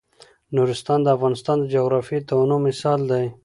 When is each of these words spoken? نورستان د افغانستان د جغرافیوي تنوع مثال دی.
نورستان 0.55 0.99
د 1.03 1.07
افغانستان 1.15 1.57
د 1.59 1.65
جغرافیوي 1.73 2.21
تنوع 2.29 2.59
مثال 2.67 2.99
دی. 3.11 3.25